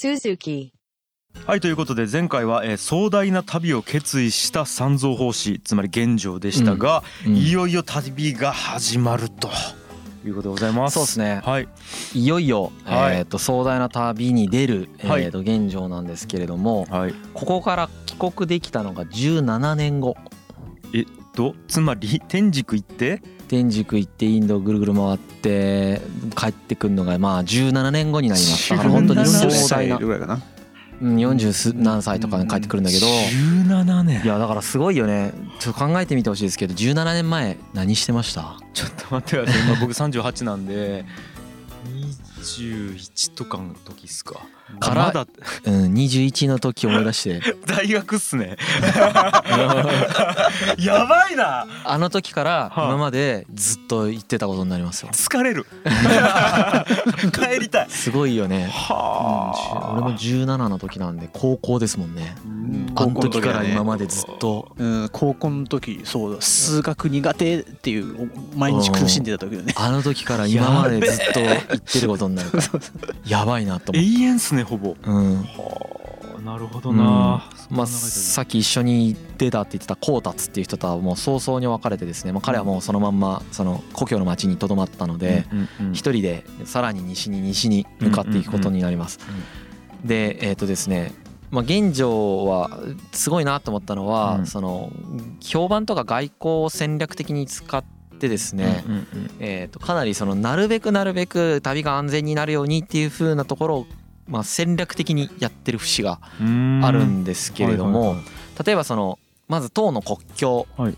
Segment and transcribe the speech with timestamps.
[0.00, 0.70] Suzuki.
[1.44, 9.50] はいということで前回は、えー壮大な旅を決意した三蔵法師つまり玄奘でしたが、うんいよいよ旅が始まると
[10.24, 10.94] いうことでございます。
[10.94, 11.68] そうですねはい。
[12.14, 17.14] いよいよ、はいえー、と壮大な旅に出る、えはいー、と現状なんですけれどもはい。
[17.34, 20.16] ここから帰国できたのが17年後
[20.94, 26.00] えっとつまり天竺行って天竺行ってインドをぐるぐる回って
[26.36, 28.70] 帰ってくるのがまあ17年後になります。
[28.70, 30.40] だから本当に壮大な、ぐらいかな。
[31.02, 33.06] うん、40す何歳とかに帰ってくるんだけど。
[33.06, 34.24] 17年。
[34.24, 35.32] いやだからすごいよね。
[35.58, 38.56] ちょっと考えてみてほしいですけど17年前何してました？
[38.72, 39.62] ちょっと待ってください。
[39.68, 41.04] 今僕38なんで
[42.40, 44.40] 21とかの時っすか？
[44.78, 45.26] からだ。
[45.64, 47.40] うん21の時思い出して。
[47.66, 48.56] 大学っすね。
[50.78, 51.66] やばいな。
[51.84, 52.84] あの時からはあ。
[52.86, 55.10] 今までずっと言ってたことになりますよ。
[55.12, 55.66] 疲れる。
[57.32, 57.90] 帰りたい。
[57.90, 58.68] すごいよね。
[58.72, 62.36] は俺も17の時なんで高校ですもんね。
[62.44, 62.59] うん
[62.94, 64.72] あの時から今ままでずっと。
[64.76, 65.08] うん。
[65.12, 66.40] 高校の時そうだ。
[66.40, 69.74] 数学苦手っていう毎日苦しんでた時だね。
[69.76, 72.64] あの時から今までずっと 言ってることになるから。
[73.26, 74.18] やばいなと永思って。
[74.20, 74.96] 遠っすねほぼ。
[75.02, 75.36] うん。
[75.36, 76.00] はあ
[76.44, 82.32] なるほどな、まあさっき一緒に出たって言ってたコータツっていう人とはもう早々に別れてですね。
[82.32, 85.44] まあ彼はもうそのまんまその故郷の町にとどまったので
[85.92, 89.18] 一人でさらに西に西に向かっていくことになります。
[90.04, 91.12] でえっとですね
[91.50, 92.70] まあ、現状は
[93.12, 94.46] すごいなと思ったのは、うん。
[94.46, 94.90] その
[95.40, 97.84] 評判とか外交を戦略的に使っ
[98.18, 99.06] てですね、うんうん
[99.40, 103.86] えー、とかなりそのなるべくなるべく旅が安全になるようにっていう風なところを、
[104.28, 106.80] まあ、戦略的にやってる節がうん。
[106.84, 108.24] あるんですけれども、はいはいはい
[108.62, 110.96] 例えばそのまず唐の国境はい。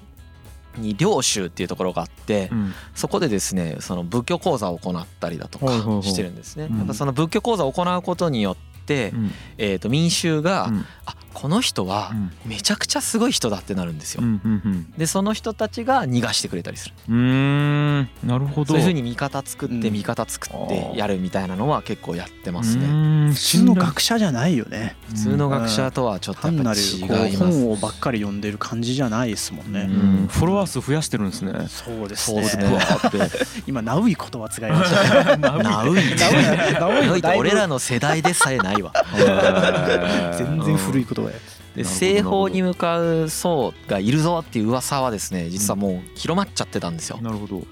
[0.78, 2.72] に領州っていうところがあって、うん。
[2.94, 5.66] そこでですねその仏教講座を行ったりだとか
[6.02, 6.68] してるんですね。
[6.70, 6.78] うん。
[6.78, 8.71] やっぱその仏教講座を行うことによって、
[9.14, 9.30] うん。
[9.58, 10.84] えー、と民衆が、うん。
[11.06, 12.32] あこの人はうん。
[12.46, 14.22] めちゃくちゃすごい人だってなるんですよ。
[14.22, 14.26] う。
[14.26, 16.94] んうんでその人たちが逃がしてくれたりする。
[17.08, 18.08] うんうーん。
[18.24, 18.68] なるほど。
[18.68, 19.92] そういうふうに味方作ってうん。
[19.92, 22.86] 味方作ってやるみたいなのは結構やってますね。
[22.86, 24.96] ね普通の学者じゃないよね。
[25.08, 27.36] 普通の学者とはちょっとやっぱ違います。
[27.36, 29.88] 本をばっかり読んでる感じじゃないですもんね。
[29.88, 30.28] うん。
[30.28, 31.52] フォロワー数増やしてるんですね。
[31.68, 32.64] そうですそうですね。
[32.68, 33.28] ね。
[33.66, 35.36] 今ナウイ言葉使いましたね。
[35.42, 38.92] ナウイナウイ俺らの世代でさえないわ。
[40.36, 41.32] 全然古い言葉や
[41.76, 47.18] で西方に向かう僧がいるぞっていう噂はですね実はもう広まっちゃってたんですよ。
[47.22, 47.62] なるほど。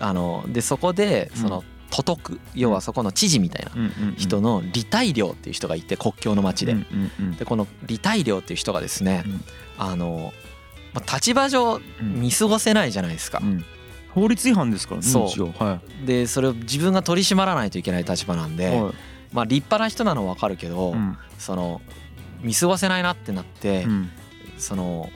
[0.00, 3.72] あのでそこでその都督要はそこの知事みたいな
[4.16, 6.72] 人の李大領っていう人がいて国境の町で。
[6.72, 7.36] うんうんうん。
[7.36, 9.40] でこの李大領っていう人がですねうん。
[9.78, 10.32] あの
[10.92, 12.20] まあ立場上うん。
[12.20, 13.40] 見過ごせないじゃないですか。
[13.42, 13.46] う。
[13.46, 13.64] ん。
[14.14, 15.52] 法律違反ですからねそう。
[15.62, 18.94] はでそれを自分が取り締まらないといけない立場なんで、いはい。
[19.32, 21.18] まあ立派な人なのは分かるけど、うん。
[21.38, 21.82] その
[22.44, 24.10] 見過ごせないなってなって、うん。
[24.58, 25.10] その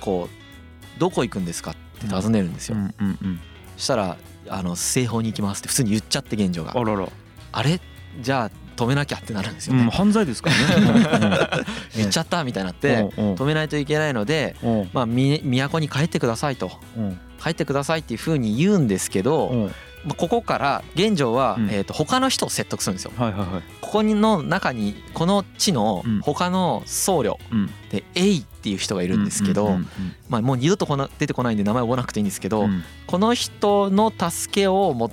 [0.00, 2.76] こうどこ行くんですかって尋ねるんですよ。
[2.76, 3.40] うんうんうん。
[3.76, 4.16] そしたら
[4.48, 6.72] あの西方に行きますって普通に言っちゃって現状が。
[6.76, 7.08] あらら。
[7.52, 7.80] あれ？
[8.20, 11.48] じゃあ止めなきゃってなるんですよね、うん犯罪ですからね。
[11.94, 14.90] 言っちゃったみたいになってうん止めないといけないので、うん。
[14.92, 16.72] まあ、み都に帰ってくださいと。
[16.96, 17.20] うん。
[17.42, 19.70] 帰ってくださいっていうふうに言うんですけど、
[20.16, 21.68] ここから現状は、うん。
[21.70, 23.12] えー、と他の人を説得するんですよ。
[23.16, 23.62] はいはいはい。
[23.80, 26.20] ここの中にこの地のうん。
[26.20, 27.70] 他の僧侶うん。
[27.90, 29.86] でエイっていう人がいるんですけど、うんうん
[30.28, 32.70] まあ、もう二度とこの出てこないんで名前覚えなくていいんですけど、うん。
[32.70, 35.10] うんこの人の助けをも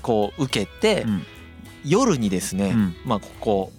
[0.00, 1.22] こう受けて、うん。
[1.84, 2.96] 夜にですね、うん。
[3.04, 3.72] まあここ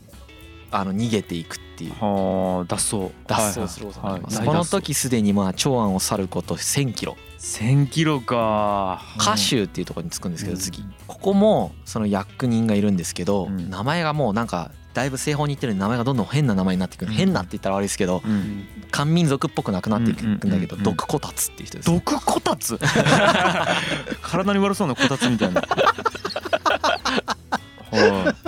[0.72, 1.91] あの逃げていくっていう。
[2.00, 3.12] はあ脱走。
[3.25, 9.02] 脱走することになります、はいこの時すでにまあ長安を去ること1,000キロ1000キロか。
[9.20, 10.62] 歌州っていうところに着くんですけどうん。
[10.62, 10.84] 次。
[11.08, 13.70] ここもその役人がいるんですけど、うん。
[13.70, 17.18] 名前がもうなんかだいぶ西方に行ってるんで名前がどんどん変な名前になっていくる、うん。
[17.18, 18.66] 変なって言ったら悪いですけどうん。
[18.92, 20.24] 漢民族っぽくなくなっていく。
[20.25, 22.80] んだけど、毒こたつっていう人です、ね、毒こたつ？
[24.22, 25.62] 体に悪そうなこたつみたいな。
[25.62, 27.26] は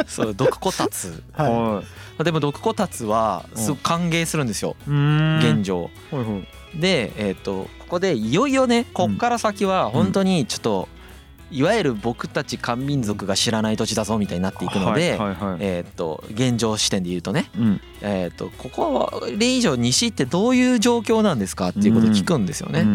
[0.07, 1.24] そう毒こたつ。
[1.38, 1.42] い。
[1.42, 1.84] は
[2.24, 5.90] でも毒こたつはすごく歓迎するんですよ、現状。
[6.12, 6.42] はいは
[6.75, 6.80] い。
[6.80, 10.90] で、えー、とここでいよいよねこっから先は本当にちょっと、
[11.51, 15.18] いわゆる僕たち漢民族が知らない土地だぞみたいになっていくので、
[15.60, 17.81] えー、と現状視点で言うとね、うん。
[18.01, 22.86] えー、とここは例以上西ってどういう状況なんですかっていうことを聞くんですよね。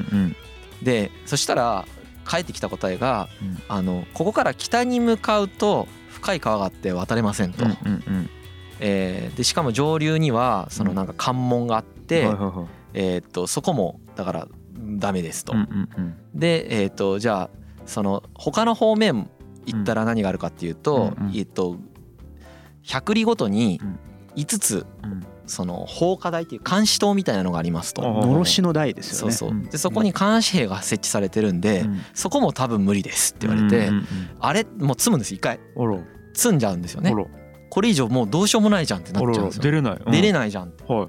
[0.83, 1.87] でそしたら
[2.25, 3.62] 返ってきた答えが、うん。
[3.69, 7.64] あのここから北に向かうと深い川があって渡れませんと。
[7.64, 7.75] うんう
[8.11, 8.31] ん
[8.81, 12.28] えーでしかも上流にはそのなんか関門があって、
[12.93, 14.49] えー、とそこもだから
[14.99, 15.52] ダメですと。
[15.52, 16.16] うんうんうん。
[16.34, 17.50] で、えー、とじゃあ
[17.87, 19.28] その他の方面
[19.66, 21.76] 行ったら何があるかっていうと,、うんうんえっと
[22.84, 23.99] 100里ごとにうん。
[24.37, 28.02] 5つうんその放火台っていう監視塔みたいなのがありますと。
[28.06, 29.32] あのろしの台ですよね。
[29.32, 29.56] そうそう。
[29.56, 29.64] うん。
[29.64, 32.00] でそこに監視兵が設置されてるんで、うん。
[32.14, 34.06] そこも多分無理ですって言われて、うんうん
[34.41, 35.35] あれもう積むんです。
[35.35, 35.61] 一回。
[36.35, 37.14] 積んじゃうんですよね。
[37.70, 39.62] これ以上もうどうしようもないじゃんってなっちゃうんですよ。
[39.62, 40.00] 出れない。
[40.11, 41.08] 出れいないじゃんは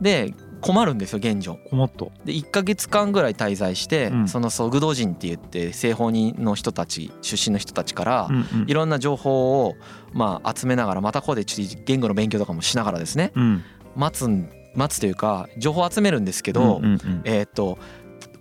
[0.00, 0.02] い。
[0.02, 1.58] で困るんですよ現状。
[1.68, 4.28] 困ったで1ヶ月間ぐらい滞在して、うん。
[4.28, 8.70] そのソグド人って言って西方人の人たち出身の人たちから、うんうん。
[8.70, 9.74] いろんな情報を
[10.12, 13.32] まあ集めながらまたここで言語の勉強とかもしながらですね。
[13.34, 13.64] うん。
[13.96, 17.20] 待つん待つというか情報を集めるんですけど、うんうんうん。
[17.24, 17.78] えっ、と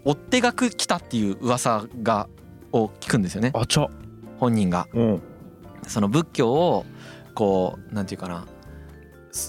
[0.06, 2.28] 追っ手が来たっていう噂が
[2.72, 3.52] を聞くんですよね。
[3.54, 3.88] あちゃ。
[4.38, 4.88] 本人が。
[4.94, 5.02] う。
[5.02, 5.22] ん
[5.88, 6.86] その仏教を
[7.34, 8.59] こうなんていうかなす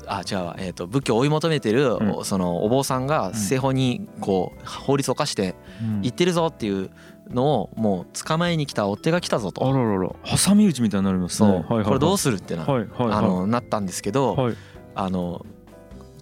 [0.06, 2.24] あ違うわ、えー、と仏教を追い求めてる、うん。
[2.24, 6.02] そのお坊さんが西方にこう法律を犯してうん。
[6.02, 6.90] 行ってるぞっていう
[7.30, 9.72] のをもう捕まえに来た追っ手が来たぞあと。
[9.72, 10.10] ららら。
[10.24, 11.84] 挟み撃ちみたいになりますそう、ねはいはいはい。
[11.84, 13.12] これどうするってな,、はいはいはい。
[13.12, 14.56] あのなったんですけど、はい。
[14.94, 15.46] あの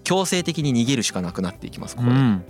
[0.04, 2.14] 強制的に逃げるしかなくなっていきますここで。
[2.14, 2.44] うん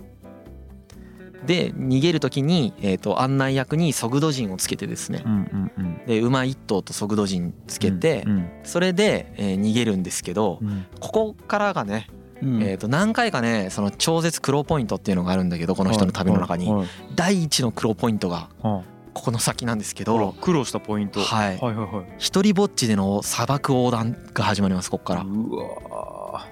[1.45, 5.23] で逃げる時に、えー、と案内役にソグド人をつけてですね。
[5.25, 6.05] うんうんうん。
[6.05, 10.85] で馬一頭とソグド人つけて、うんそれで、えー逃げるんですけど、うん。
[10.99, 12.07] ここからがね、
[12.41, 12.63] うん。
[12.63, 16.67] えー、と何回かねその超絶黒ポイントっていうのがあるんだけどこの人の旅の中に。
[16.67, 16.87] はいはい。
[17.15, 18.83] 第一の黒ポイントがはい。
[19.13, 21.19] ここの先なんですけど苦労したポイント。
[21.19, 21.57] はい。
[21.57, 22.05] はいはいはい。
[22.17, 25.21] 一人ぼっちでの砂漠横断が始まりますここから。
[25.23, 26.47] うわ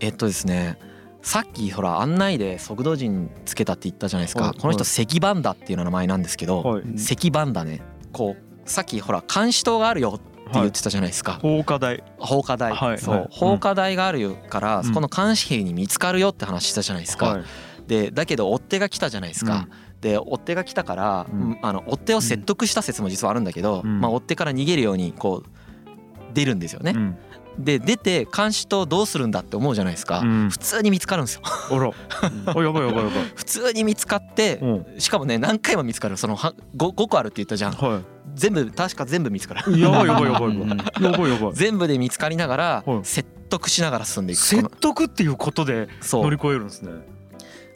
[0.00, 0.78] えっとですね
[1.26, 6.98] さっきほら案内で速度人つけたって言ったじゃないですはいかこの人関バンダっていう名前なんですけどーはい。
[7.00, 7.82] 関バンダね。
[8.12, 11.40] こうさっきほら監視塔があるよって言ってたじゃないですか。
[11.42, 12.04] 放火台。
[12.18, 13.20] 放火台、そうはい。
[13.22, 14.84] はい放火台があるから、うん。
[14.84, 17.44] そこの監視兵に見つかるよって話したじゃないですか、はい。
[17.88, 19.66] でだけど追っ手が来たじゃないですか、
[20.00, 21.58] で追っ手が来たから、うん。
[21.60, 24.00] あの追っ手を説得した説も実はあるんだけど、うん。
[24.00, 27.18] まあ、追っ手から逃げるようにこう出るんですよね、うん
[27.58, 30.50] で出て監視塔どうするんだって思うじゃないですか、うん。
[30.50, 31.42] 普通に見つかるんですよ。
[31.44, 31.90] あら。
[32.54, 33.10] あやばいやばいやばい。
[33.34, 35.00] 普通に見つかってうん。
[35.00, 36.16] しかもね何回も見つかる。
[36.16, 37.72] そのは 5, 5個あるって言ったじゃん。
[37.72, 38.00] は
[38.34, 39.76] 全部確か全部見つかる。
[39.76, 40.48] いやばいやばいやばい。
[40.48, 40.68] うん。
[40.68, 43.00] やばいやばい全部で見つかりながらはい。
[43.04, 44.40] 説得しながら進んでいく。
[44.40, 46.92] こ説の得っていうことで乗り越えるんですね。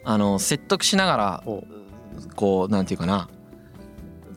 [0.03, 1.63] あの説得しながらほ
[2.35, 3.29] こうなんていうかな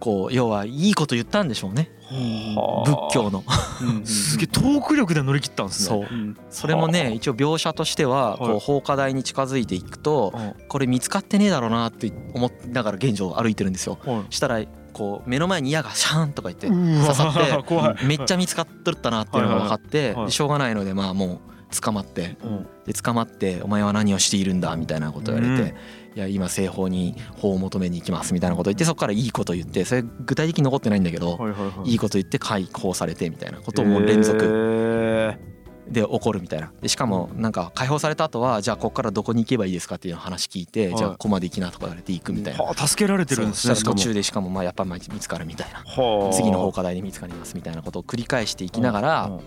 [0.01, 1.91] こう要はいいこと言ったんでしょうね。
[2.05, 3.45] はあ仏教の。
[3.83, 5.89] うんすげえトーク力で乗り切ったんですね。
[5.89, 6.15] そう。
[6.15, 6.37] うん。
[6.51, 8.57] それもね一応描写としてはこはい。
[8.57, 10.33] う放火台に近づいていくと
[10.69, 13.99] これ見つかってねえだろうなって思いながら現状を歩いてるんですよ。
[14.31, 14.61] したら
[14.93, 22.67] こう目の前に矢がシャーンとか言ってうわ刺さってめっちゃ見つかっとったなっていうのが分かってしょうがないのでまあもう捕まってうん。
[22.87, 25.75] で捕まって「お前は何をしているんだ」みたいなことを言われて
[26.17, 34.45] 「いや今西方に法を求めに行きます」みたいなことを言ってそこからいいこと言ってそれ具体的に残ってないんだけどはいはいこと言って解放されてみたいなことをもう連続。
[34.45, 35.54] へ
[35.89, 36.73] で起こるみたいな。
[36.81, 40.97] でしかもなんか解放された後はじゃあここからどこに行けばいいですかっていう話聞いてはい。
[40.97, 42.65] じゃあここまで行きなとか言われて行くみたいな。
[42.65, 45.79] はあ助けられてるんですね途中ででしかもまあやっぱ見つかるみたいな。
[45.81, 46.33] はあ。
[46.33, 49.41] 次の放火台に見つかりますみたいなことを繰り返していきながらうん。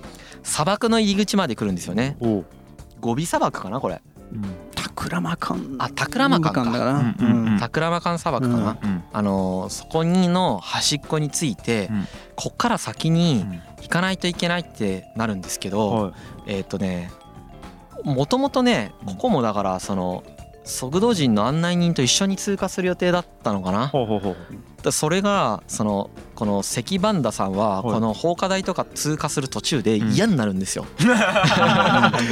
[0.44, 2.18] 砂漠の入り口まで来るんですよね。
[3.00, 4.02] ゴビ砂漠かなこれ。
[4.12, 4.17] うん
[4.76, 9.04] タクラマカンあタクラマカンかだからうんタクラマカン砂漠かうんなうん。
[9.14, 12.08] あのーそこにの端っこについてうん。
[12.36, 13.46] こっから先に
[13.82, 16.14] 行かないといけないってなるんですけどはい。
[16.48, 17.10] えっとね
[18.04, 20.24] もともとねここもだからその
[20.68, 23.88] 速度人の案内人と一緒に通過する予定だったのかな？
[23.88, 24.36] ほうほうほう。
[24.84, 27.94] だそれがそのこの関バンダさんははい。
[27.94, 30.86] この放火台とか通過する途中で嫌になるんですよ。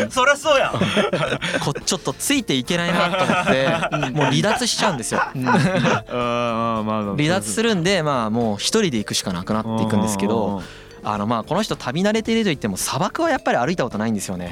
[0.10, 0.72] そりゃそうや
[1.64, 3.68] こちょっとついていけないなと思って
[4.12, 5.22] もう離脱しちゃうんですよ。
[5.34, 10.62] 離脱するんでまあもう一人で行くしかなくなっていくんですけど
[11.06, 14.52] あのまあこの人旅慣れていると言っても砂漠はやっぱり歩いたことないんですよね。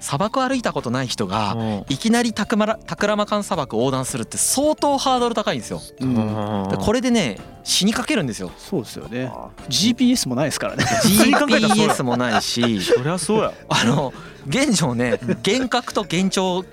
[0.00, 1.84] 砂漠歩いたことない人がうん。
[1.88, 5.80] いきなりタクマラタクラマカン砂漠横断するって相当ハードル高いんですよ。
[6.00, 6.68] うん。
[6.68, 8.50] でこれでね死にかけるんですよ。
[8.58, 9.32] そうですよね。
[9.68, 10.84] GPS もないですからね。
[11.02, 13.52] GPS もないしそりゃそうや。
[13.68, 14.12] あの
[14.46, 16.64] 現状ね幻覚と幻聴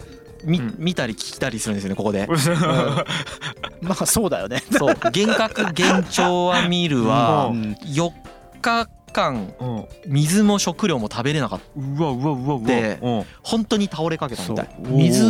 [0.44, 0.76] 見うん。
[0.78, 2.28] 見たり聞いたりするんですよねここで。
[3.82, 4.62] まあそうだよね。
[4.72, 4.96] そう。
[5.02, 7.78] 幻覚幻聴は見るはうん。
[7.86, 8.12] 4
[8.62, 9.86] 日間うん。
[10.08, 11.66] 水も食料も食べれなかった。
[11.76, 12.68] うわうわうわうわ。
[12.68, 13.26] でうん。
[13.42, 14.70] 本当に倒れかけたみたい。
[14.80, 15.26] 水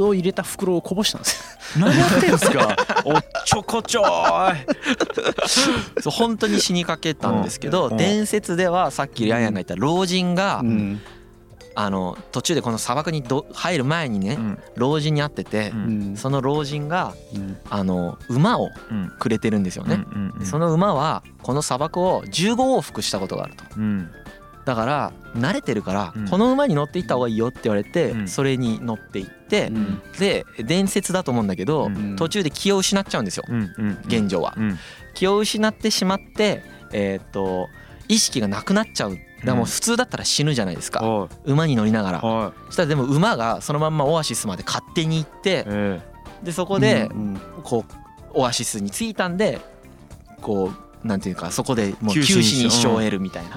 [0.00, 1.78] を入れた袋をこぼしたんです。
[1.78, 2.74] 何やってんすか？
[3.04, 6.02] おっちょこちょーい。
[6.02, 7.96] そう本当に死にかけたんですけどうん。
[7.96, 11.00] 伝説ではさっきヤンヤンが言った老人がよ、うん
[11.74, 14.58] あの途中でこの砂漠にど入る前にねうん。
[14.76, 16.16] 老人に会っててうん。
[16.16, 17.56] その老人がうん。
[17.70, 20.04] あの馬をうんくれてるんですよね。
[20.12, 23.64] うんうんその馬はこの砂漠を15往復したことがあると。
[23.76, 24.10] うん。
[24.64, 26.28] だから慣れてるからうん。
[26.28, 28.28] この馬に乗っていった方がいいよって言われてうん。
[28.28, 30.02] それに乗っていってうん。
[30.18, 32.16] で伝説だと思うんだけどうん。
[32.16, 33.44] 途中で気を失っちゃうんですよ。
[33.48, 33.98] うんうん。
[34.06, 34.54] 現状は。
[34.56, 34.78] うん。
[35.14, 36.62] 気を失ってしまって
[36.92, 37.68] えーっと
[38.10, 39.18] 意識がなくなっちゃう。
[39.44, 41.00] だもう普通だったら死ぬじゃないですか。
[41.00, 42.18] は馬に乗りながら。
[42.18, 42.20] い。
[42.22, 46.00] はそしたらでも馬がそのまんまオアシスまで勝手に行っていえ。
[46.42, 47.92] でそこでうんこう
[48.34, 49.60] オアシスに着いたんで
[50.40, 50.72] こ
[51.04, 53.56] うなんていうかそこでもう九死に一生を得るみたいな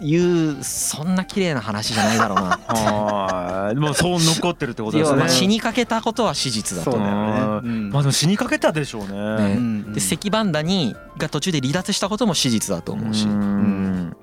[0.00, 2.60] いうそんな綺麗な話じゃないだろうな。
[2.68, 3.74] はい。
[3.74, 5.28] でもそう残ってるってことですね。
[5.28, 6.92] 死にかけたことは史実だと。
[6.92, 7.68] そうだ思うよね。
[7.68, 7.90] うん。
[7.90, 9.08] まあでも死にかけたでしょうね。
[9.08, 9.54] ね。
[9.56, 13.26] うんで関バンダにが途中で離脱したことも史実だと思うし。
[13.26, 14.16] ん。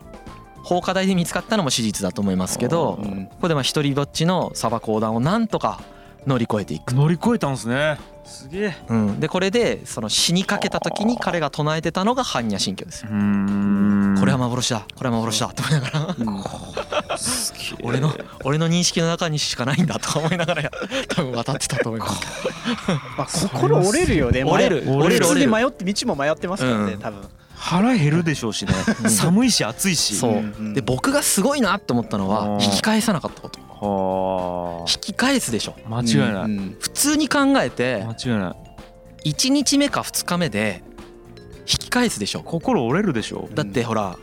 [0.64, 3.26] 放火台で見つかったのも史実だと思いますけどうん。
[3.26, 5.82] ここでまあ一人ぼっちの砂漠横断をなんとか
[6.26, 7.98] 乗り越えていく、乗り越えたんですね。
[8.24, 8.76] すげえ。
[8.88, 13.10] うん、でこれでその死にかけた時に彼が唱えてたのが般若心経ですよ。
[13.12, 14.86] うんこれは幻だ。
[14.96, 15.48] これは幻だ。
[15.48, 16.16] って思いながら。
[17.84, 20.00] 俺の俺の認識の中にしかないんだ。
[20.00, 20.72] とか思いながら
[21.10, 22.22] 多分渡ってたと思います。
[23.18, 24.44] まあ心折れるよね。
[24.46, 24.84] 折れる。
[24.86, 25.28] 迷折れる。
[25.28, 25.52] 折れる。
[25.52, 27.00] 迷って道も迷ってますからねうん。
[27.00, 27.22] 多分。
[27.56, 28.74] 腹減るでしょうしね。
[29.04, 29.10] うん。
[29.10, 30.16] 寒いし暑いし。
[30.16, 30.32] そう。
[30.34, 32.62] うんで僕がすごいなって思ったのはうん。
[32.62, 33.60] 引き返さなかったこと。
[33.60, 35.76] は引き返すでしょ。
[35.86, 36.44] あ間違いない。
[36.44, 38.56] うん普通に考えて間違いな
[39.26, 39.30] い。
[39.30, 40.93] 1日目か2日目で引
[41.66, 42.42] き返すでしょ。
[42.44, 43.50] 心折れるでしょ。
[43.54, 44.18] だってほら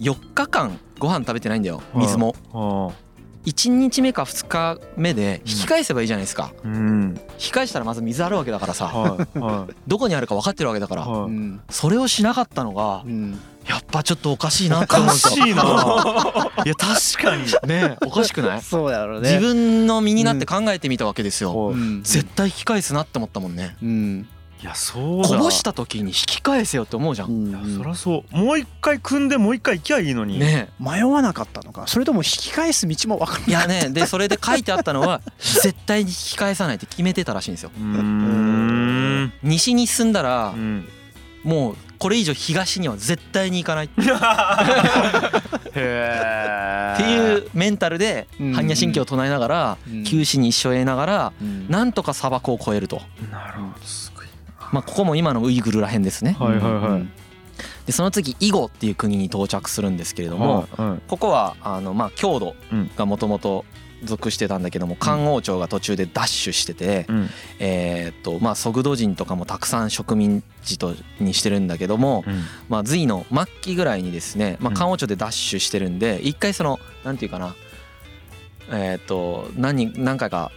[0.00, 2.00] 4日間ご飯食べてないんだようん。
[2.02, 2.34] 水も。
[2.52, 3.04] はあ。
[3.46, 6.52] 1日目か2日目で引き返せばいいじゃないですか。
[6.64, 7.14] うん。
[7.32, 8.74] 引き返したらまず水あるわけだから。
[8.74, 11.06] さはいは どこにあるか分かってるわけだから。
[11.68, 13.38] それをしなかったのがうん。
[13.68, 15.46] やっぱちょっとおかしいなっていおか思うんですよ。
[15.46, 15.62] しいな。
[16.64, 17.44] いや確かに。
[17.68, 17.96] ね。
[18.04, 18.62] おかしくない？
[18.62, 19.30] そうだろうね。
[19.32, 21.74] 自分の身になって考えてみたわけですよ。
[22.02, 23.76] 絶対引き返すなって思ったもんね。
[23.82, 24.28] うん
[24.64, 25.28] いやそうだ。
[25.28, 27.48] こぼした時に引き返せよって思うじゃん。
[27.48, 28.34] いやそりゃそう。
[28.34, 30.38] もう一回組んでもう一回行きゃいいのに。
[30.38, 31.86] ね迷わなかったのか。
[31.86, 33.48] それとも引き返す道も分からない。
[33.50, 37.72] いやねでそれで書いてあったのは 絶対に引き返さないって決めてたらしいんですよ。
[37.78, 39.32] うーん。
[39.42, 40.88] 西に進んだらうん。
[41.42, 44.00] もうこれ以上東には絶対に行かないって
[47.02, 48.52] いうメンタルでうん。
[48.52, 50.04] 般若心経を唱えながらうん。
[50.04, 51.68] 九死に一生を得ながらうん。
[51.68, 53.02] なんとか砂漠を越えると。
[53.30, 53.84] なるほど
[54.74, 56.36] まあここも今のウイグルらへんですね。
[56.38, 57.06] はいはいはい。
[57.86, 61.00] でその次囲碁っていう国に到着するんですけれどもはいはい。
[61.06, 62.54] ここはあのまあ郷土
[62.96, 63.64] がもともと
[64.02, 67.28] 属してたんだけども漢王朝が途中でダッシュしててうん。
[67.60, 72.42] えーっとまあソグド人とかもたくさん植民地とにしてるんだけどもうん。
[72.68, 74.74] まあ隋の末期ぐらいにですねまあうん。
[74.74, 77.54] 漢王朝でダッシュしてるんで一回そのなんていうかな
[78.70, 80.50] えーっと何人何回か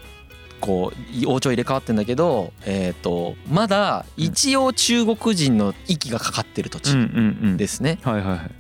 [0.59, 0.91] こ
[1.23, 7.57] う王朝入れ替わってんだけどえーっとまだ一応中国人の息がかかってる土地うんうんうん。
[7.57, 7.99] ですね。
[8.03, 8.51] はいはいはい。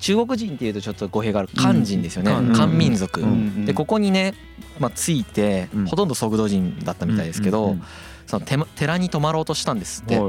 [0.00, 2.32] 中国人っていうとちょっと語弊がある漢人ですよね。
[2.32, 3.20] うん漢民族。
[3.20, 4.34] うんでここにね
[4.78, 5.86] まあついてうん。
[5.86, 7.82] ほとんどソグド人だったみたいですけどうんうん
[8.26, 10.20] そのてま寺に泊まろうとしたんですって。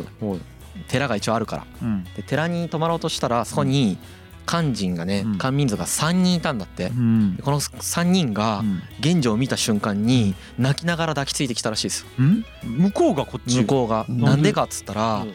[0.89, 1.65] 寺が一応あるから。
[1.81, 2.03] うん。
[2.15, 3.98] で寺に泊まろうとしたらそこに
[4.46, 5.38] 漢人がねうん。
[5.38, 6.88] 漢民族が3人いたんだって。
[6.88, 7.36] うん。
[7.36, 8.64] でこの3人が
[9.00, 12.02] 玄女を見た瞬間に泣きながら抱きついてきたらしいです。
[12.02, 12.46] ようん？
[12.64, 13.60] 向こうがこっち？
[13.62, 14.06] 向こうが。
[14.08, 15.34] うんなんでかっつったらうん。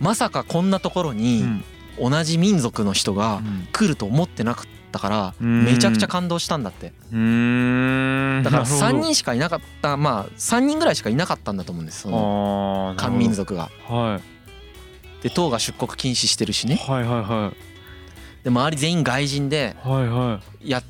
[0.00, 1.64] まさかこんなところうにん。
[2.00, 5.64] 同じ民族の人が来ると思ってなかったからうん。
[5.64, 6.86] めちゃくちゃ感動したんだって。
[6.86, 8.86] だからなるほど。
[8.86, 13.70] 3人しかいなかったまあ3人ぐらいしかいなかったんだと思うんですその漢民族が。
[13.86, 15.22] はい。
[15.22, 16.76] で唐が出国禁止してるしね。
[16.76, 17.52] はいはいは
[18.42, 19.76] で周り全員外人で
[20.62, 20.82] や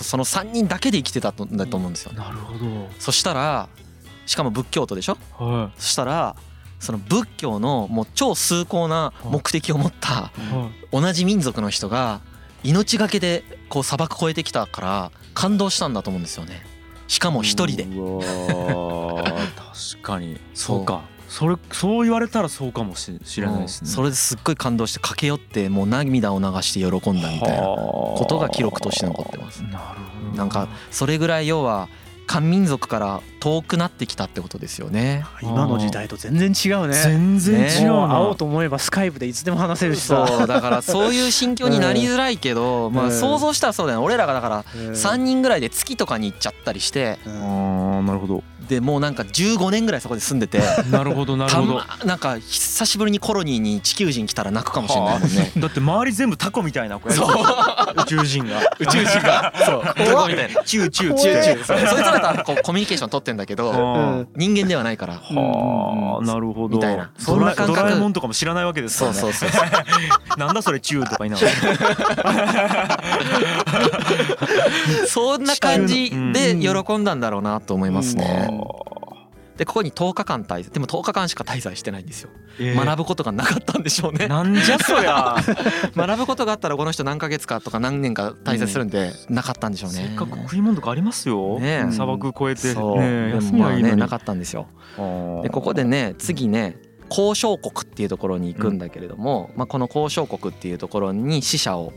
[0.00, 2.12] その3人だけで生きてたんだと思うんですよ。
[2.12, 2.88] いなるほど。
[2.98, 3.68] そしたら
[4.26, 5.16] しかも仏教徒でしょ？
[5.38, 6.36] はそしたら
[6.78, 10.30] その仏教のもう超崇高な目的を持ったいは
[10.92, 11.00] い。
[11.00, 12.20] 同じ民族の人が
[12.62, 16.66] 命がけでこう砂漠越えてきたから感動したんだと思うんですよね。
[17.08, 17.84] しかも一人で。
[17.84, 17.94] 確
[20.02, 20.38] かに。
[20.54, 23.90] そうかそれそう言われたらそうかもししれないですね。
[23.90, 29.62] それですっごい感動して駆け寄ってもう涙を流して喜んだみたいなことが記録として残ってます。
[29.62, 30.36] なるほど。
[30.38, 31.88] なんかそれぐらい要は
[32.26, 35.24] 漢民族から遠くなってきたってことですよね。
[35.42, 36.94] 今の時代と全然違うね。
[36.94, 40.26] 全然違う会おうと思えばスカイプでいつでも話せるしさ。
[40.26, 44.04] そうだからそういう心境になりづらいけど、 まあうん想像したらそうだよね。
[44.04, 44.90] 俺らがだからうん。
[44.90, 47.18] 3人ぐらいで月とかに行っちゃったりして。
[47.26, 47.32] うん。
[47.32, 50.60] あーなるほどでもうなんか15年ぐらいそこで住んでて。
[50.90, 51.82] なるほどなるほど。
[52.04, 55.52] なんか久しぶりにコロニーに地球人来たら泣くかもしれないもんね。
[55.58, 57.28] だって周り全部タコみたいな子やそう。
[58.02, 58.60] 宇宙人が。
[58.78, 59.52] 宇宙人が。
[59.64, 59.84] そう。
[59.96, 60.62] タコみたいな。
[60.64, 65.14] チューチューチューチューそいつらとはこうコミュニケーション取ってんだけどは人間ではないから。
[65.14, 65.18] あ
[66.22, 66.76] なるほど。
[66.76, 67.10] みたいな。
[67.18, 69.18] そんな感覚ドラえもんとかも知らないわけですからね。
[69.18, 69.66] そうそうそうそ
[70.36, 70.38] う。
[70.38, 72.98] なんだそれチューとか言いながら。
[75.06, 78.55] そんな感じで喜んだんだろうなと思いますね。
[79.56, 82.30] でここに10日間滞在でも10日間しか滞在してないんですよ。
[82.60, 82.84] えー。
[82.84, 84.28] 学ぶことがなかったんでしょうね。
[84.28, 85.36] なんじゃそりゃ。
[85.96, 89.96] 学ぶことがあったらこの人何ヶ月かとか何年か滞在するんでなかったんでしょうね。
[89.96, 91.58] せっかく食い物とかありますよ。
[91.58, 91.92] ねえ。
[91.92, 92.74] 砂漠越えて。
[92.74, 94.66] そう、ね休みはいいのねなかったんですよ。
[95.42, 96.76] でここでね次ね
[97.08, 101.92] 交渉国っていうところに行くんだけれども、まあ、この交渉国っていうところに死者を、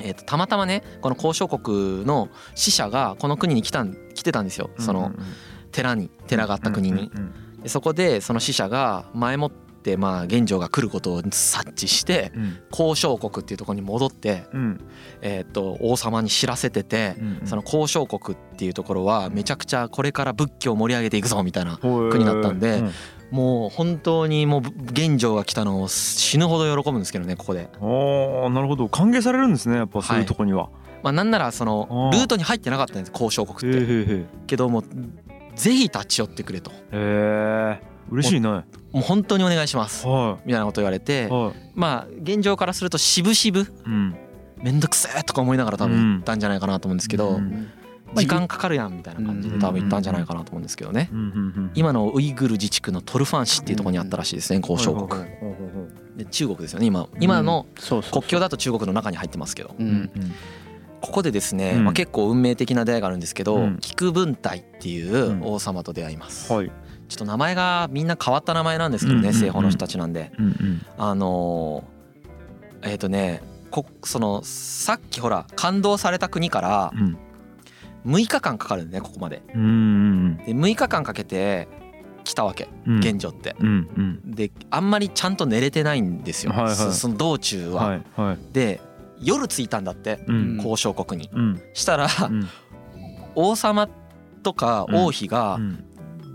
[0.00, 4.70] えー、とたまたまねこの交渉国の死者がこの国に来たん来てたんですよ。
[4.78, 5.12] その
[5.76, 7.10] 寺に寺があった国に。
[7.62, 12.32] でそこでその死者が前もってまあ玄奘が来ることを察知して
[12.70, 14.44] 交渉国っていうところに戻って、
[15.20, 17.16] えー、と王様に知らせてて。
[17.44, 22.82] その交渉国っていうところはめちゃくちゃこれから仏教を盛り上げていくぞみたいな国だったんで
[23.30, 27.68] もう本当にもう玄奘が来たのを死ぬほど喜ぶんですけどねここで。
[27.74, 30.70] ああなるほど歓迎されるんですねやっぱそういうとこには。
[31.02, 34.26] まあなんならそのルートに入ってなかったんです交渉国って。
[34.46, 34.84] けどもう
[35.56, 36.70] ぜひ立ち寄ってくれと。
[36.70, 38.48] へえ嬉しいね。
[38.48, 40.06] はもう本当にお願いします。
[40.44, 41.28] みたいなこと言われて。
[41.28, 41.30] い。
[41.74, 43.68] まあ現状からすると渋々。
[43.84, 44.16] うん。
[44.62, 47.68] めんどくせえとか思いながら多分行ったんじゃないかなと思うんですけど、うん。
[48.14, 51.10] 時間かかるやんみたいな感じで多分行ったんじゃないかなと思うんですけどね、
[51.74, 55.24] 今のウイグル自治区のトルファン市っていうところにあったらしいですね交渉国。
[56.16, 57.08] で中国ですよね今。
[57.20, 57.66] 今の
[58.12, 59.74] 国境だと中国の中に入ってますけど。
[59.78, 59.86] うん。
[59.86, 60.10] うん
[61.06, 61.84] ここでですね、うん。
[61.84, 63.78] まあ、結構運命的な出会いがあるんですけど、うん。
[63.80, 66.70] 菊文体っていう王様と出会います、はい。
[67.08, 69.40] ちょっと名前がみんな変わった名前なんですけどね、うんうんうん。
[69.40, 70.32] 西方の人たちなんで。
[70.38, 71.96] うんうんあのー
[72.82, 77.16] えっ、とねこそのさっきほら感動された国からうん。
[78.06, 79.42] 6日間かかるんだねここまで。
[79.54, 81.68] うんうんで6日間かけて
[82.24, 83.00] 来たわけうん。
[83.00, 83.54] 玄奘って。
[83.60, 83.68] うん
[84.24, 84.34] うん。
[84.34, 86.74] であんまりちゃんと寝れてないんですよ、はいはい。
[86.74, 88.38] そその道中は、はいはい。
[88.52, 88.80] で
[89.20, 90.56] 夜着いたんだってうん。
[90.56, 91.30] 交渉国に。
[91.32, 91.62] うん。
[91.74, 92.48] したらうん。
[93.34, 93.88] 王様
[94.42, 95.82] とか王妃がうん。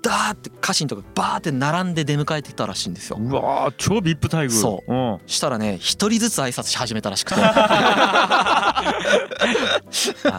[0.04, 3.18] ダーって家臣とかバーって並んで出迎えてきたらしいんですよ。
[3.20, 4.50] うわー超ビップ待遇。
[4.50, 4.92] そう。
[4.92, 5.20] うん。
[5.28, 7.40] したらね一人ずつ挨拶し始めたらしくて。
[7.44, 8.82] あ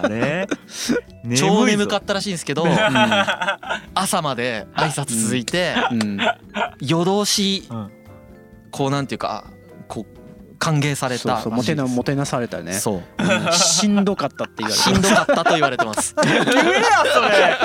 [0.08, 0.48] れ？
[1.36, 2.66] 超眠かっったらしいんですけど
[3.94, 6.18] 朝まで挨拶続いてうん。
[6.80, 7.90] 夜通しうん。
[8.72, 9.44] こうなんていうか
[10.62, 12.74] 歓迎されそうたそうもてなもてなされたね。
[12.74, 13.02] そう。
[13.18, 13.50] うん。
[13.52, 16.14] しんどかったって言われしんどかったと言われてます。
[16.22, 16.44] 言 えや
[17.12, 17.58] それ。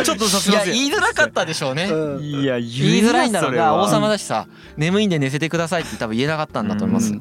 [0.04, 1.86] ちょっとさすいやがせ言いづらかったでしょうね。
[1.86, 2.22] たうん。
[2.22, 2.64] いや言い
[3.02, 3.74] づらいんだろうな。
[3.74, 4.14] 王様だ。
[4.14, 4.46] だしさ
[4.78, 7.12] 眠いんで寝せてくださいって多分言えなかったんだと思います。
[7.12, 7.18] うん。
[7.18, 7.20] い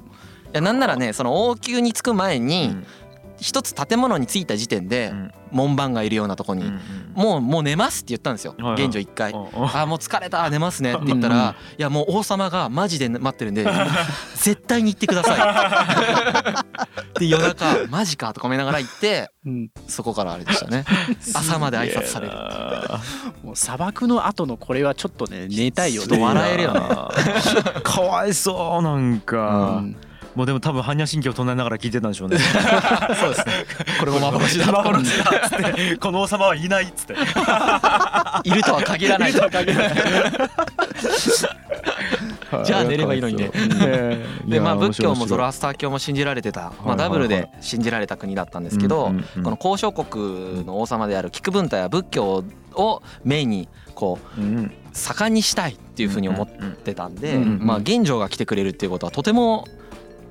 [0.53, 2.85] やなんならねその王宮に着く前にうん
[3.39, 5.31] 一つ建物に着いた時点でうん。
[5.49, 6.73] 門番がいるようなとこに
[7.15, 8.77] もうもう寝ますって言ったんですよはいはい。
[8.79, 9.33] 玄奘一回。
[9.33, 13.65] あーもう疲れた寝ますねって言ったうんらいやもう王様がマジで待ってるんで
[14.35, 16.65] 絶対に行ってくださ
[17.15, 17.19] い。
[17.19, 19.69] で夜中マジかとか思いながら行ってうん。
[19.87, 20.83] そこからあれでしたね。
[21.33, 22.33] 朝まで挨拶される。
[23.43, 26.81] もう砂漠の後のこれはちょっとね寝たいよちょっとね笑えるよね
[27.83, 29.95] かわいそうなんか、うん
[30.37, 32.37] もうでも多分般若心経を唱えながら聞いてたんでしょうね。
[33.19, 33.53] そうですね。
[33.99, 34.71] これも幻だ。
[34.71, 37.15] 幻だっつってこの王様はいないっつって。
[38.47, 39.33] いるとは限らない。
[39.33, 43.49] じゃあ寝ればいいのにね。
[44.45, 49.11] でまあ仏教もゾロアスター教も信じられてた、まあ、ダブルで信じられた国だったんですけど、
[49.43, 52.43] この交渉国の王様である菊文太は仏教
[52.75, 59.65] をメインにこううん盛んにしたいっていうふうに思ってたんで、まあ玄奘が来てくれるっていうことはとても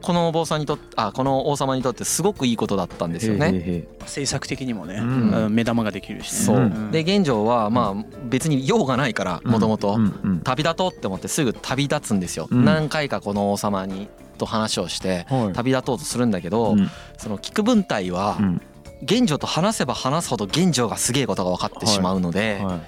[0.02, 3.52] このお坊さんにとってあこの王様にとってすごくいいことだったんですよね。
[3.52, 5.30] ね政策的にもねうん。
[5.30, 6.38] うん目玉ができるしね。
[6.38, 6.56] そう。
[6.56, 6.90] うん。
[6.90, 9.98] で玄奘はまあ別に用がないからもともと
[10.44, 12.48] 旅立とうって思ってすぐ旅立つんですよ。
[12.50, 12.64] うん。
[12.64, 15.52] 何回かこの王様にと話をしてはい。
[15.52, 16.90] 旅立とうとするんだけど、うん。
[17.18, 18.62] その菊文体はうん。
[19.02, 22.80] 玄奘と話せば話すほど玄奘がすげえことが分かってしまうので、はい。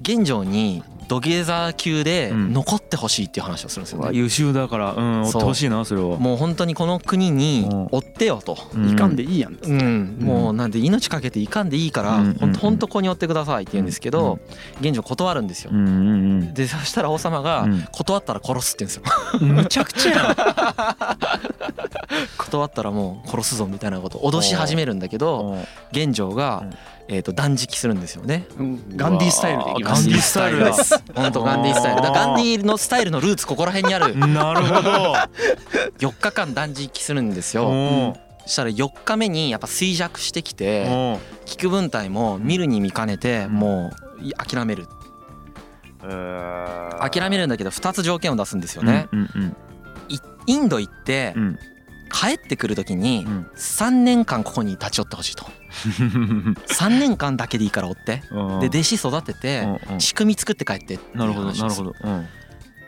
[0.00, 2.52] 玄奘に土下座級でうん。
[2.54, 4.08] 残ってほしいっていう話をするんですよね。
[4.12, 4.94] 優秀だから。
[4.94, 8.56] うん追ってほしいなそれはもう本当にこの国に追ってよと。
[8.74, 8.88] うん。
[8.90, 12.34] いかんでいいやんうん、もうなんで命かけていかんでいいからうん。
[12.34, 14.38] ほんとほんとここに寄ってくださいって言うんですけど
[14.80, 15.70] 現状断るんですよ。
[15.72, 15.76] う。
[15.76, 17.82] んうんでそしたら王様がうん。
[17.92, 19.38] 断ったら殺すって言うんですよ。
[19.40, 19.48] うん。
[19.56, 20.36] むちゃくちゃや
[22.38, 26.72] 断ったらもう殺すぞみたいなことを脅し始めるんだけどな玄奘がうん。
[27.08, 28.46] えーと断食するんですよね。
[28.58, 28.96] うん。
[28.96, 30.02] ガンディースタイルでいきます。
[30.04, 31.01] ガンディースタイルだです。
[31.14, 32.02] 本当ガンディースタイル。
[32.02, 34.16] だガンディーのスタイルのルーツここら辺にある。
[34.16, 35.14] なるほど。
[35.98, 38.16] 4日間断食するんですよ。
[38.46, 44.86] したら4日目にやっぱ衰弱してきてお菊文体も見るに見かねてもうい諦める。
[46.00, 49.08] 諦めるんだけど2つ条件を出すんですよね。
[49.12, 49.56] うんうん。
[50.08, 51.58] いインド行ってうん
[52.12, 53.50] 帰ってくる時にうん。
[53.56, 55.46] 3年間ここに立ち寄ってほしいと。
[56.68, 58.22] 3年間だけでいいから追って。
[58.30, 58.60] うん。
[58.60, 59.66] で弟子育てて
[59.98, 62.02] 仕組み作って帰ってっていうなるほどなる話をす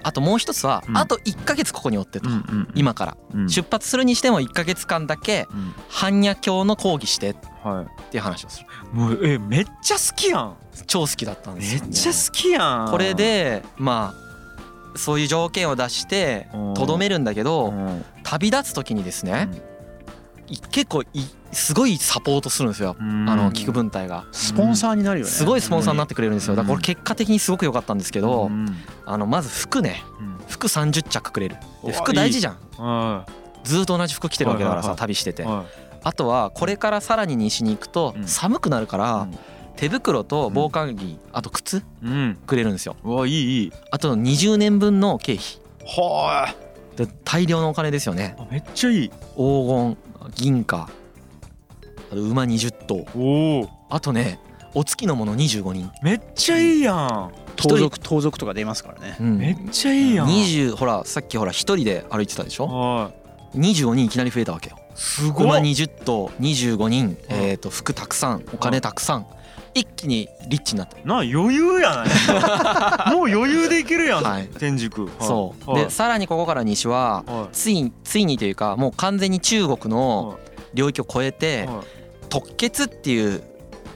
[0.07, 0.97] あともう一つはうん。
[0.99, 2.29] あと1ヶ月ここに追ってと。
[2.75, 3.17] 今から。
[3.33, 3.49] うん。
[3.49, 5.75] 出発するにしても1ヶ月間だけうん。
[5.89, 8.67] 般若経の講義してっはていう話をする。
[8.67, 10.57] いもうえめっちゃ好きやん。
[10.87, 12.91] 超好きだったんですめっちゃ好きやん。
[12.91, 14.24] これでまあ
[14.97, 16.75] そういう条件を出してうん。
[16.75, 18.05] とどめるんだけうどん。
[18.23, 19.49] 旅立つ時にですね
[20.49, 21.07] い結構い
[21.53, 22.97] すごいサポートするんですよ。
[22.99, 23.29] うん。
[23.29, 24.25] あの菊文体が。
[24.33, 25.31] スポンサーになるよね。
[25.31, 26.57] すごいスポンサーになってくれるんですよ。
[26.57, 28.67] だからこれ結果的にすごく良かったんですけどうん。
[29.07, 30.03] あのまず服ね。
[30.21, 30.39] うん。
[30.49, 31.57] 服30着くれる。
[31.93, 32.57] 服大事じゃん。
[32.77, 33.27] は
[33.63, 35.47] ずっと同じ服着てるわけだからさ旅してて。
[36.07, 38.27] あとはこれからさらに西に行くとうん。
[38.29, 39.29] 寒くなるから
[39.77, 42.39] 手袋と防寒着あと靴いうん。
[42.47, 42.97] くれるんですよ。
[43.05, 43.73] うわいいいい。
[43.91, 45.45] あと20年分の経費
[45.97, 46.55] は
[46.97, 48.37] で大量のお金ですよね。
[48.51, 49.09] いめっちゃいい。
[49.09, 49.97] 黄金
[50.35, 50.89] 銀貨
[52.11, 53.05] あと馬20頭。
[53.17, 53.69] おお。
[53.91, 54.39] あとね
[54.75, 57.33] お月の者25人、めっちゃいいやん。
[57.55, 59.17] 盗賊盗賊とか出ますからね。
[59.21, 59.39] うん。
[59.39, 60.27] めっちゃいいやん。
[60.27, 62.67] 20ほらさっきほら一人で歩いてたでしょ？
[62.67, 63.13] は
[63.55, 63.59] い。
[63.59, 64.79] 25人いきなり増えたわけよ。
[64.97, 67.17] すご馬い20頭25人。
[67.29, 69.27] えっと服たくさんお金たくさん
[69.75, 70.97] 一気にリッチになった。
[71.07, 73.11] な余裕やない。
[73.15, 74.47] もう余裕でいけるやん、はい。
[74.59, 75.11] 天竺。
[75.21, 75.71] そう。
[75.71, 75.85] はい。
[75.85, 79.89] でさらにここから西ははついついにというかもう完全に中国い。
[79.89, 80.39] の
[80.75, 81.85] 領域を越えてはい。
[82.29, 83.43] 特決っていう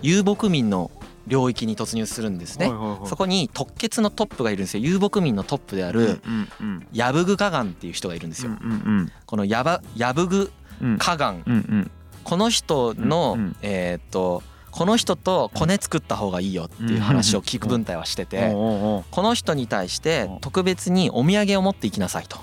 [0.03, 0.91] 遊牧民の
[1.27, 2.67] 領域に突入するんですね。
[2.69, 3.09] はいはいはい。
[3.09, 4.83] そこに特決のトップがいるんですよ。
[4.85, 9.13] 遊牧民のトップであるうんうんヤブグカガンっていう人がいるんですうんようん。
[9.27, 11.43] このヤバヤブグうんカガン。
[11.47, 11.91] うんうん
[12.25, 13.57] この人のうんうん。
[13.63, 14.43] えーっと
[14.79, 20.39] この人とコネ作った方がいいよっていう話を聞く文体はしててこの人に対してうん。
[20.39, 22.39] 特別にお土産を持っていきなさいと。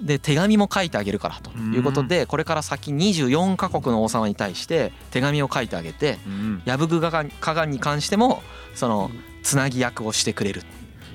[0.00, 6.62] で手紙も書いてあげるからということでこれから先24カ国の王様に対して手紙を書いてあげてうん。
[6.64, 8.40] ヤブグカガガンに関しても
[8.76, 9.10] その
[9.42, 10.62] つなぎ役をしてくれる。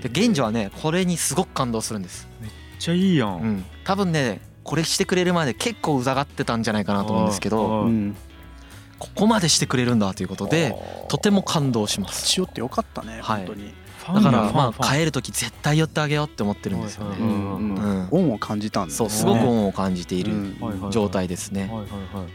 [0.03, 3.43] で現状はねこれにすごく感動するんです、めっちゃいいやうん。
[3.60, 7.88] ん、多分ねこれしてくれるまで結構うざがってたんじゃないかなと思うんですけど
[9.06, 10.76] ここまでしてくれるんだということで
[11.10, 12.22] とても感動します。
[12.22, 13.46] 立ち寄ってよかったねはい。
[13.46, 13.74] 本当に。
[14.13, 17.32] だからまあえ帰る時絶対寄ってあげようって思ってるんですよはいねうん。
[17.32, 18.08] ううんん。
[18.12, 18.94] 恩を感じたんだね。
[18.94, 20.34] そうすごく恩を感じている
[20.91, 21.62] 状態ですね。
[21.62, 21.88] はいはいはい。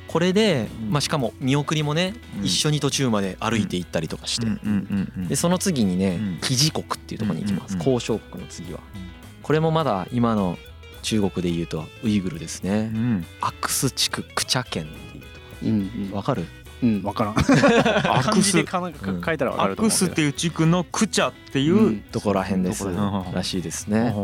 [0.08, 0.90] これでうん。
[0.90, 2.44] まあしかも見送りもねうん。
[2.44, 4.46] 一緒に途中まで歩いて行ったりとかして。
[4.46, 5.08] うん。
[5.18, 6.38] うんでその次にねうん。
[6.42, 7.74] キジ国っていうところに行きます。
[7.74, 8.80] うんうんうん交渉国の次は。
[8.94, 9.10] うん
[9.42, 10.58] これもまだ今の
[11.02, 12.90] 中国で言うとウイグルですね。
[12.94, 13.26] うん。
[13.40, 16.46] アクス地区クチャ県っていうとこうんろわかる？
[16.82, 17.34] うんうん分からん。
[18.22, 20.06] 漢字でかなんか書いたら分かアると思うけど。
[20.06, 22.00] クスっていう地区のクチャっていう、うん。
[22.00, 22.86] ところらへんです
[23.32, 24.14] らしいですね。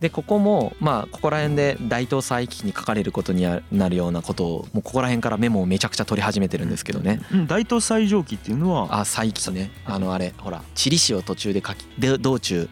[0.00, 7.22] でここもまあここら辺で大東西記に書かれることになるようなことをもうここら辺からメモをめちゃくちゃ取り始めてるんですけどね。
[7.32, 7.46] ううん。
[7.46, 9.00] 大東西上記っていうのは？
[9.00, 9.70] あ西記ね。
[9.86, 12.68] あのあれほら地理史を途中で書きで道中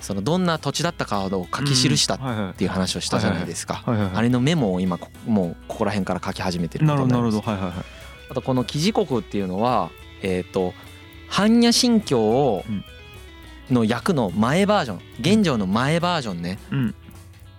[0.00, 3.82] そのどんな土地だったかを書き記したっていう話をしたじゃないですか。
[3.86, 7.14] あれのメモを今こもうここら辺から書き始めてるなるほど。
[7.14, 7.86] なることになります
[8.30, 9.90] あとこの記事国っていうのは
[10.22, 10.72] えっ、と
[11.30, 12.84] 般若心経をうん
[13.68, 16.94] の訳の前バージョン現状の前バージョンねうん。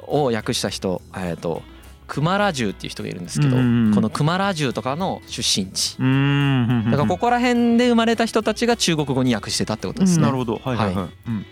[0.01, 1.63] を訳した人えっ、と
[2.07, 5.97] クマラジュっていう人がいるんですけど、このクマラジュとかの出身地。
[5.97, 10.61] だからここら辺で生まれた人たちが中国語に訳してたってことですね、うんなるほど。
[10.63, 11.45] はいはいはい、はうん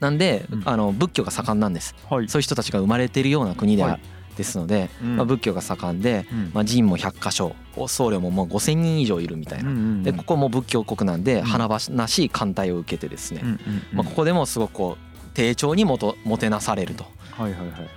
[0.00, 0.62] なんで、うん。
[0.64, 1.94] あの仏教が盛んなんです。
[2.08, 2.28] はい。
[2.28, 4.00] そういう人たちが生まれているような国であ、はい。
[4.36, 5.16] ですので、うん。
[5.16, 6.50] まあ、仏教が盛んで、うん。
[6.54, 7.56] まあ、寺院も100箇所
[7.88, 9.70] 僧侶ももう5,000人以上いるみたいな。
[9.70, 11.42] うんうんでここも仏教国なんでん。
[11.42, 13.82] 華々しい艦隊を受けてですね、うんうんうん。
[13.92, 17.04] まあ、ここでもすごくこう丁重にもともてなされると。
[17.32, 17.88] はいはいはい。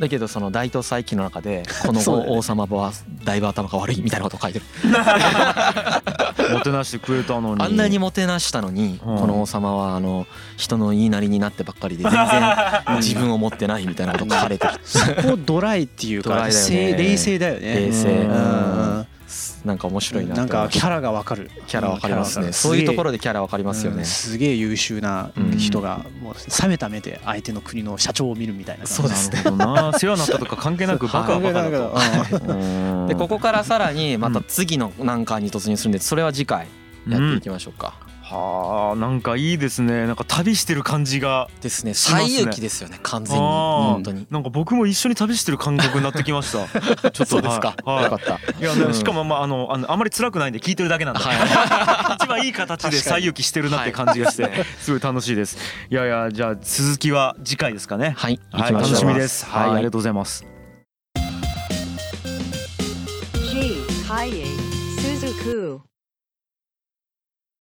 [0.00, 2.00] だけどその大東西記の中でこの
[2.36, 2.92] 王様は
[3.24, 4.64] だいぶ頭が悪いみたいなことを書いてる。
[6.54, 7.62] もてなしてくれたのに。
[7.62, 9.18] あんなにもてなしたのにうん。
[9.18, 14.98] この王様はあの人の言いなりになってばっかりで全然 自分を持ってないみたいなこと書かれてるそ
[15.30, 17.74] こドライっていうか冷静だよね。
[17.86, 18.08] 冷静。
[18.08, 18.98] うん。
[18.98, 19.06] うん
[19.64, 21.50] なんか面白いななんかキャラがわかる。
[21.66, 22.52] キャラわかりますね。
[22.52, 24.04] そういうところででキャラわかりますよね。
[24.04, 29.42] すげえ優秀な人がもう冷めた目で相手の国の社長を見るみたいなそうですね。
[29.44, 33.06] 世話になったとか関係なくバカはバカだとうん。
[33.08, 36.66] でここからさらにまた次の難関に突入するんでそれは次回
[37.08, 40.06] やっていきましょうか、はあなんかいいですね。
[40.06, 41.92] なんか旅してる感じがですね。
[41.92, 42.30] しますね。
[42.30, 43.42] 最勇気ですよね完全に。
[43.42, 44.26] 本当に。
[44.30, 46.66] なんか僕も一緒に旅してる感覚になってきました。
[46.72, 47.96] ちょっとそうですか、はい。
[47.96, 48.04] はい。
[48.04, 48.40] よかった。
[48.58, 51.20] いやねしかもまああのあのあまり辛くないんで聞いてるだけなんで、
[52.18, 55.58] 一番いい形で最勇気してるなって感じがしてすごい楽しいです。
[55.90, 58.14] いやいやじゃあ続きは次回ですかね。
[58.16, 59.44] はい行はい楽しみです。
[59.44, 59.76] はい、はい。
[59.76, 60.46] ありがとうございます。
[63.52, 63.84] G.
[64.98, 65.93] Suzuku.